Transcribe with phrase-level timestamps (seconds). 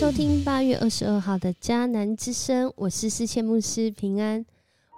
[0.00, 4.46] 收听八月二十二号的迦南之声，我是思谦牧师平安。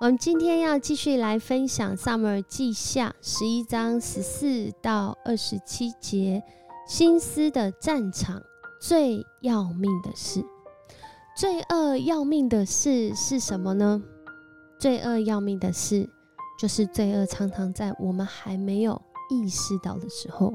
[0.00, 6.40] 我们今天要继续来分享《萨母尔记下》十一章十四到二十七节，
[6.86, 8.40] 心思的战场
[8.80, 10.40] 最要命的事，
[11.36, 14.00] 罪恶要命的事是什么呢？
[14.78, 16.08] 罪恶要命的事，
[16.60, 20.54] 就是罪恶常常在我们还没有意识到的时候，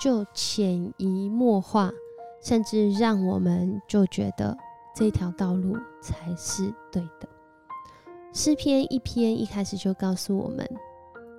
[0.00, 1.92] 就潜移默化。
[2.40, 4.56] 甚至让我们就觉得
[4.94, 7.28] 这条道路才是对的。
[8.32, 10.68] 诗篇一篇一开始就告诉我们，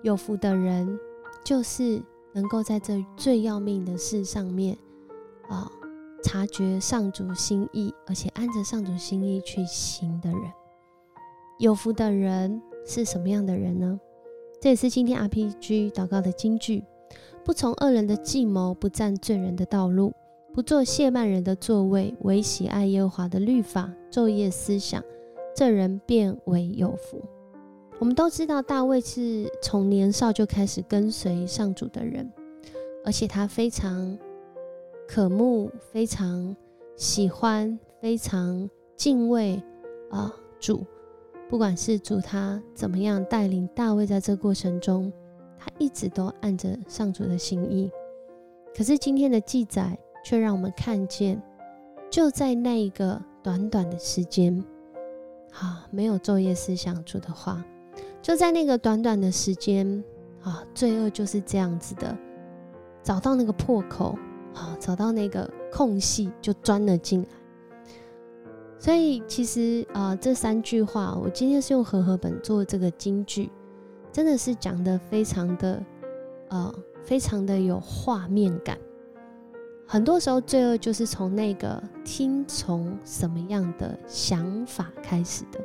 [0.04, 1.00] 有福的人
[1.44, 2.02] 就是
[2.34, 4.78] 能够在这最要命的事上面
[5.48, 5.72] 啊，
[6.24, 10.42] 察觉上主心意，而且按着上主心意去行的人。
[11.60, 14.00] 有福的人是什么样的人呢？
[14.60, 16.84] 这也是今天 RPG 祷告的金句：
[17.46, 20.14] 不从恶人的计谋，不占罪人的道路。
[20.58, 25.04] 不做谢曼人的座位，唯喜爱耶和华的律法，昼夜思想，
[25.56, 27.24] 这人便为有福。
[28.00, 32.28] 我们都知道，大卫是从年少就开始跟随上主的人，
[33.06, 34.18] 而且他非常
[35.08, 36.56] 渴慕、非常
[36.96, 39.62] 喜欢、非常敬畏
[40.10, 40.84] 啊主。
[41.48, 45.14] 不管是主他怎么样带领大卫，在这过程中，
[45.56, 47.92] 他一直都按着上主的心意。
[48.76, 49.96] 可是今天的记载。
[50.28, 51.42] 却让我们看见，
[52.12, 54.62] 就在那一个短短的时间，
[55.54, 57.64] 啊，没有昼夜思想主的话，
[58.22, 60.04] 就在那个短短的时间，
[60.44, 62.14] 啊，罪恶就是这样子的，
[63.02, 64.20] 找到那个破口，
[64.54, 67.30] 啊，找到那个空隙就钻了进来。
[68.78, 73.50] 所以其实啊，这三句话，我今天是用和合本做这个金句，
[74.12, 75.82] 真的是讲的非常的，
[76.50, 78.78] 呃，非常的有画面感。
[79.90, 85.62] 很多时候，罪恶就是从那个听从什么样的想法开始的。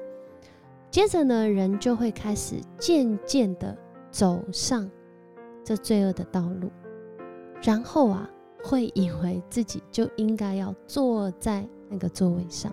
[0.93, 3.77] 接着呢，人就会开始渐渐的
[4.13, 4.89] 走上
[5.65, 6.71] 这罪恶的道路，
[7.63, 8.31] 然后啊，
[8.63, 12.73] 会以为自己就应该要坐在那个座位上。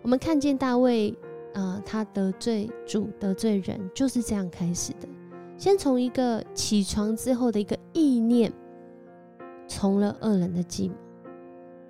[0.00, 1.12] 我们看见大卫
[1.54, 5.08] 啊，他得罪主、得罪人，就是这样开始的。
[5.58, 8.52] 先从一个起床之后的一个意念。
[9.74, 10.94] 从了恶人的计谋，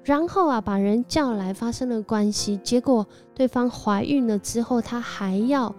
[0.04, 3.04] 然后啊，把人叫来发生了关系，结果
[3.34, 5.75] 对方怀孕了之后，他还要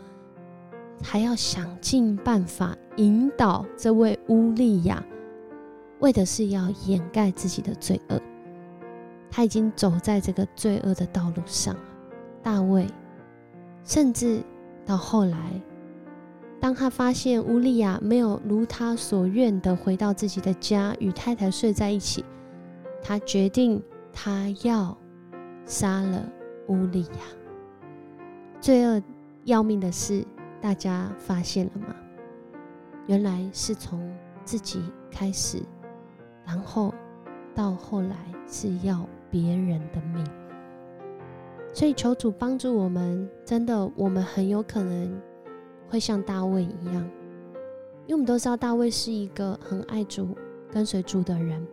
[1.01, 5.01] 还要想尽办法引导这位乌利亚，
[5.99, 8.21] 为的是要掩盖自己的罪恶。
[9.31, 11.73] 他已经走在这个罪恶的道路上，
[12.43, 12.85] 大卫
[13.85, 14.43] 甚至
[14.85, 15.37] 到后来。
[16.63, 22.23] 当他发现乌利亚没有如他所愿的回到自己的家，与太太睡在一起，
[23.01, 24.97] 他决定他要
[25.65, 26.25] 杀了
[26.69, 27.19] 乌利亚。
[28.61, 29.03] 罪恶
[29.43, 30.25] 要命的事，
[30.61, 31.93] 大家发现了吗？
[33.07, 34.09] 原来是从
[34.45, 34.81] 自己
[35.11, 35.61] 开始，
[36.45, 36.93] 然后
[37.53, 38.15] 到后来
[38.47, 40.25] 是要别人的命。
[41.73, 45.13] 所以求主帮助我们，真的，我们很有可能。
[45.89, 46.95] 会像大卫一样，
[48.05, 50.35] 因为我们都知道大卫是一个很爱主、
[50.71, 51.65] 跟随主的人。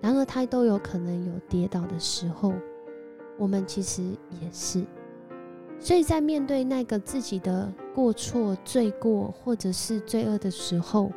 [0.00, 2.54] 然而他都有可能有跌倒的时候，
[3.36, 4.02] 我们其实
[4.40, 4.84] 也是。
[5.78, 11.10] 所以在面对那个自己的过错、罪过或者是罪恶的时候，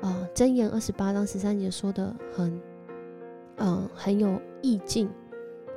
[0.00, 2.60] 啊，箴言二十八章十三节说的很，
[3.56, 5.08] 嗯，很有意境，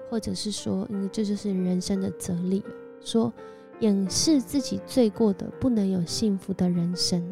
[0.09, 2.63] 或者是说，嗯这就是人生的哲理，
[3.01, 3.31] 说。
[3.79, 7.23] 掩饰自己罪过的，不能有幸福的人生！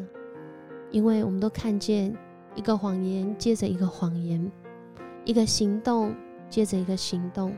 [0.90, 2.16] 因为我们都看见
[2.54, 4.50] 一个谎言接着一个谎言，
[5.24, 6.14] 一个行动
[6.48, 7.54] 接着一个行动，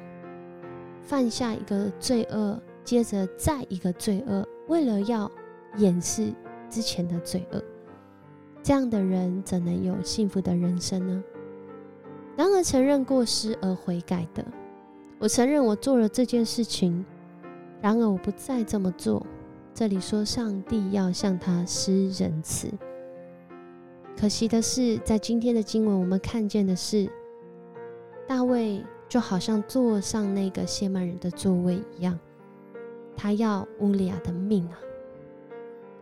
[1.02, 5.30] 犯下一个罪恶接着再一个罪恶，为了要
[5.76, 6.32] 掩饰
[6.68, 7.62] 之前的罪恶，
[8.60, 11.22] 这样的人怎能有幸福的人生呢？
[12.36, 14.44] 然而，承认过失而悔改的，
[15.20, 17.04] 我承认我做了这件事情。
[17.80, 19.26] 然而我不再这么做。
[19.72, 22.68] 这里说上帝要向他施仁慈。
[24.18, 27.10] 可惜的是，在今天的经文，我们看见的是
[28.28, 32.18] 大卫就好像坐上那个谢曼人的座位一样，
[33.16, 34.78] 他要乌利亚的命啊！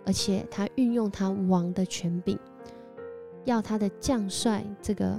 [0.05, 2.37] 而且他运用他王的权柄，
[3.45, 5.17] 要他的将帅这个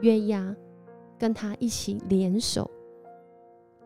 [0.00, 0.54] 约押
[1.18, 2.70] 跟他一起联手，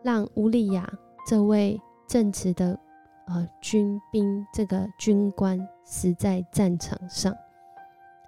[0.03, 0.87] 让乌利亚
[1.27, 1.81] 这位。
[2.13, 2.77] 正直的，
[3.25, 7.35] 呃，军兵这个军官死在战场上，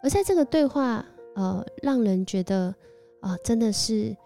[0.01, 1.05] 而在这个对话，
[1.35, 2.73] 呃，让人觉得
[3.21, 4.17] 啊，真的是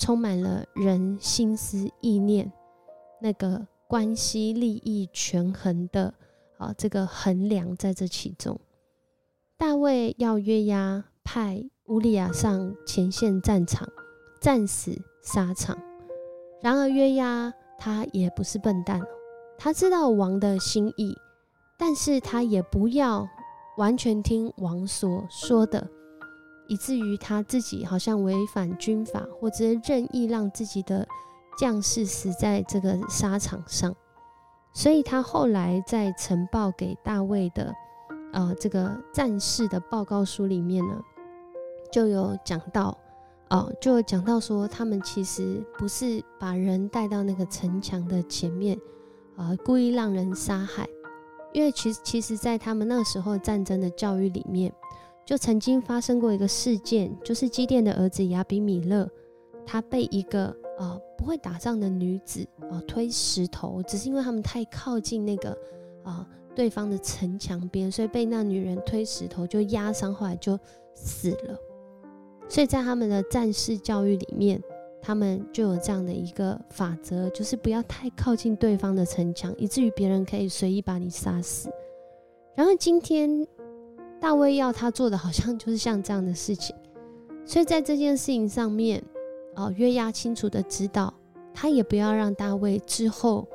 [0.00, 2.50] 充满了人心思意念
[3.20, 6.12] 那个关系利益权衡的
[6.58, 8.58] 啊这个衡量在这其中。
[9.56, 13.88] 大卫要约押派乌利亚上前线战场
[14.40, 15.78] 战死沙场，
[16.60, 19.00] 然而约押他也不是笨蛋，
[19.58, 21.16] 他知道王的心意，
[21.78, 23.28] 但是他也不要
[23.76, 25.88] 完全听王所说的。
[26.68, 31.06] 以至于他自己好像违反军法，或者任意让自己的
[31.56, 33.94] 将士死在这个沙场上，
[34.72, 37.72] 所以他后来在呈报给大卫的
[38.32, 41.00] 呃这个战士的报告书里面呢，
[41.92, 42.98] 就有讲到
[43.50, 48.78] 哦，就讲到说他们其实不是把人带到那个城墙的前面
[49.36, 50.88] 啊，故意让人杀害，
[51.52, 54.72] 因为其实其实在他们那时候战争的教育里面。
[55.24, 59.10] 就曾经发生过一个事件，就是基甸的儿子亚比米勒，
[59.66, 65.50] 他被一个呃不会打仗的女子啊推石头，只是因为他们太靠近那个
[66.04, 70.56] 啊对方的城墙边，所以被那女人推石头就压伤，后来就
[70.94, 71.58] 死了。
[72.48, 74.62] 所以在他们的战士教育里面，
[75.02, 81.70] 他们就有这样的一个法则，就是不要太靠近对方的城墙，以至于别人可以随意把你杀死。
[82.54, 83.46] 然后今天。
[84.18, 86.74] 大卫要他做的好像就是像这样的事情，
[87.44, 89.00] 所以在这件事情上面，
[89.56, 91.12] 哦，约押清楚的知道，
[91.52, 93.46] 他也不要让大卫之后，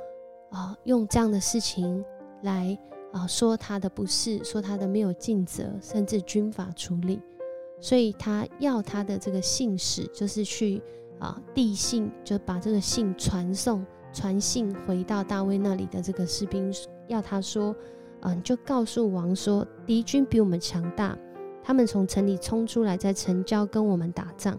[0.51, 2.05] 啊，用这样的事情
[2.43, 2.77] 来
[3.11, 7.19] 啊说他的不是，说他的没有尽责，甚至军法处理，
[7.81, 10.81] 所以他要他的这个信使，就是去
[11.19, 16.73] 啊递信，就把这个信传送传信回到大卫那里的这个士兵，
[17.07, 17.75] 要他说。
[18.23, 21.17] 嗯，就告诉王说，敌军比我们强大，
[21.63, 24.55] 他们从城里冲出来，在城郊跟我们打仗。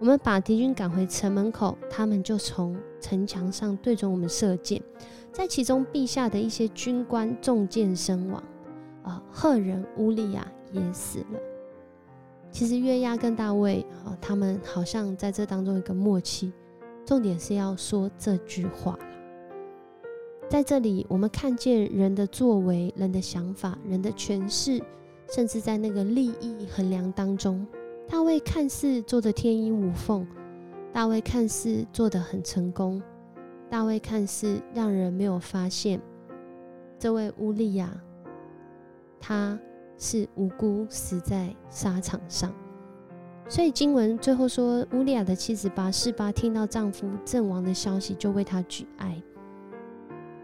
[0.00, 4.82] 我们把敌军赶回城门口，他们就从城墙上对准我们射箭，
[5.32, 8.42] 在其中陛下的一些军官中箭身亡，
[9.04, 11.38] 啊，赫人乌利亚也死了。
[12.56, 16.50] 其实约押跟大卫，啊，他们好像在这当中一个默契，
[17.04, 18.98] 重点是要说这句话。
[20.48, 24.82] 在这里，我们看见人的作为、人的想法、人的诠释，
[25.30, 27.66] 甚至在那个利益衡量当中，
[28.08, 30.26] 大卫看似做的天衣无缝，
[30.94, 33.02] 大卫看似做的很成功，
[33.68, 36.00] 大卫看似让人没有发现，
[36.98, 37.92] 这位乌利亚，
[39.20, 39.60] 他
[39.98, 42.52] 是无辜死在沙场上。
[43.48, 49.22] 所以经文最后说，乌利亚的妻子拔士巴听到丈夫阵亡的消息，就为他举哀。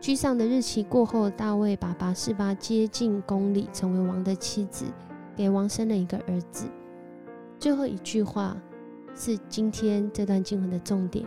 [0.00, 4.84] 居上的日期过后，大卫把拔士巴接进宫里，成为王的妻子，
[5.36, 6.66] 给王生了一个儿子。
[7.58, 8.56] 最后一句话
[9.14, 11.26] 是今天这段经文的重点，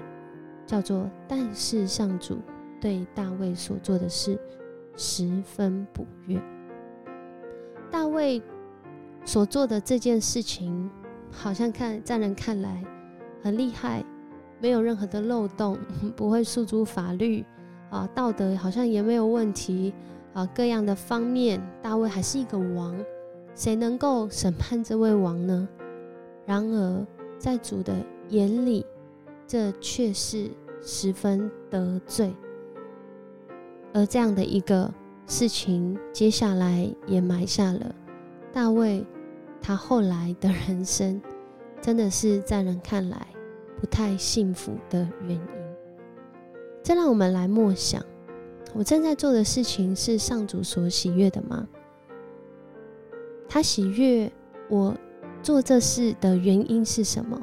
[0.65, 2.37] 叫做“但是上主
[2.79, 4.39] 对大卫所做的事
[4.95, 6.41] 十分不悦”。
[7.95, 8.41] 大卫
[9.23, 10.91] 所做的这件事情，
[11.31, 12.83] 好像看在人看来
[13.41, 14.03] 很厉害，
[14.59, 15.79] 没有任何的漏洞，
[16.13, 17.45] 不会诉诸法律。
[17.89, 19.93] 啊，道德好像也没有问题
[20.33, 22.93] 啊，各样的方面，大卫还是一个王，
[23.55, 25.65] 谁能够审判这位王呢？
[26.45, 27.07] 然而，
[27.39, 27.95] 在主的
[28.27, 28.85] 眼里，
[29.47, 32.33] 这却是十分得罪。
[33.93, 34.93] 而这样的一个
[35.27, 37.95] 事情，接下来也埋下了
[38.53, 39.05] 大卫
[39.61, 41.21] 他后来的人生，
[41.81, 43.27] 真的是在人看来
[43.79, 45.41] 不太幸福的原因。
[46.83, 48.01] 这让我们来默想：
[48.73, 51.67] 我正在做的事情是上主所喜悦的吗？
[53.49, 54.31] 他喜悦
[54.69, 54.95] 我
[55.41, 57.41] 做这事的原因是什么？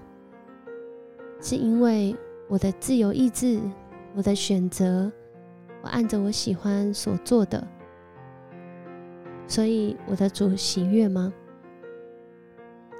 [1.40, 2.16] 是因为
[2.48, 3.60] 我的自由意志、
[4.14, 5.10] 我的选择，
[5.82, 7.66] 我按着我喜欢所做的，
[9.46, 11.32] 所以我的主喜悦吗？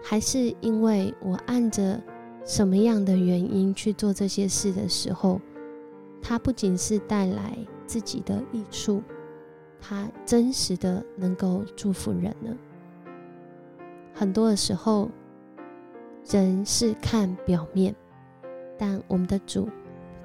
[0.02, 2.02] 还是因为我按着
[2.44, 5.40] 什么样的原因去做这些事的时候？
[6.20, 9.02] 它不仅是带来自己的益处，
[9.80, 12.56] 它真实的能够祝福人呢。
[14.14, 15.10] 很多的时候，
[16.30, 17.94] 人是看表面，
[18.78, 19.68] 但我们的主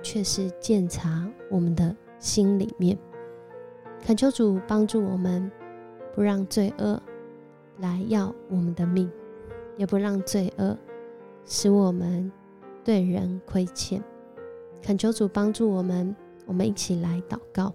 [0.03, 2.97] 却是鉴察我们的心里面。
[4.05, 5.51] 恳求主帮助我们，
[6.13, 7.01] 不让罪恶
[7.79, 9.11] 来要我们的命，
[9.75, 10.77] 也不让罪恶
[11.45, 12.31] 使我们
[12.83, 14.03] 对人亏欠。
[14.81, 17.73] 恳求主帮助我们，我们一起来祷告。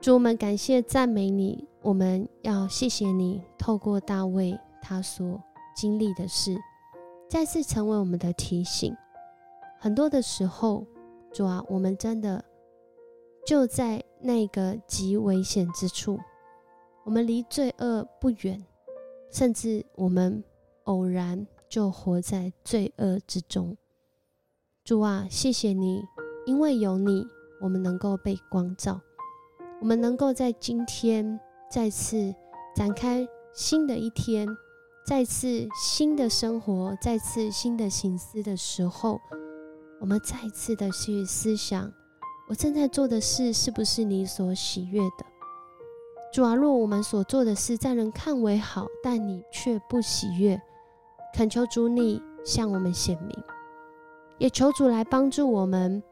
[0.00, 5.40] 主，我们感谢赞美你，我们要谢谢你，透过大卫他所
[5.76, 6.56] 经历的事，
[7.28, 8.96] 再次成为我们的提醒。
[9.78, 10.86] 很多的时候，
[11.32, 12.42] 主啊，我们真的
[13.48, 16.20] 就在那个极危险之处，
[17.06, 18.62] 我们离罪恶不远，
[19.32, 20.44] 甚至我们
[20.84, 23.74] 偶然就活在罪恶之中。
[24.84, 26.04] 主啊，谢谢你，
[26.44, 27.26] 因为有你，
[27.62, 29.00] 我们能够被光照，
[29.80, 31.40] 我们能够在今天
[31.70, 32.34] 再次
[32.76, 34.46] 展开新的一天，
[35.06, 39.18] 再次新的生活，再次新的醒思的时候。
[40.00, 41.90] 我们再一次的去思想，
[42.48, 45.26] 我正在做的事是不是你所喜悦的？
[46.32, 50.58] 主啊，若我们所做的事在人看为好，但你却不喜悦，
[51.34, 53.30] 恳求主你向我们显明，
[54.38, 56.02] 也求主来帮助我们，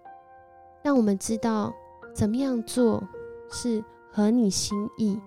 [0.82, 1.72] 让我们知道
[2.14, 3.02] 怎么样做
[3.50, 5.18] 是合你心意，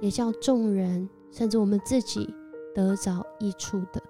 [0.00, 2.34] 也叫众人甚至我们自己
[2.74, 4.02] 得着益处的，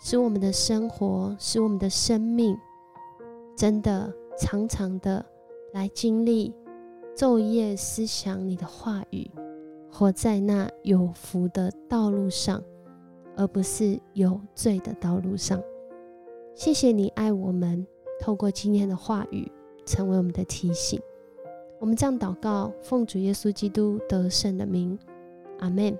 [0.00, 2.56] 使我们的生活，使我们的生命。
[3.56, 5.24] 真的常常的
[5.72, 6.52] 来经历
[7.16, 9.30] 昼夜思想你的话语，
[9.90, 12.62] 活在那有福的道路上，
[13.36, 15.62] 而不是有罪的道路上。
[16.54, 17.86] 谢谢你爱我们，
[18.20, 19.50] 透过今天的话语
[19.86, 21.00] 成为我们的提醒。
[21.78, 24.98] 我们这样祷告，奉主耶稣基督得胜的名，
[25.58, 25.96] 阿门。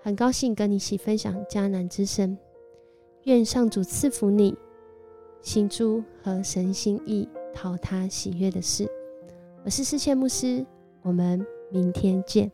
[0.00, 2.38] 很高兴跟你一起分享迦南之声，
[3.24, 4.56] 愿上主赐福你。
[5.40, 8.86] 行诸和神心意讨他喜悦的事。
[9.64, 10.64] 我是世界牧师，
[11.02, 12.50] 我们明天见。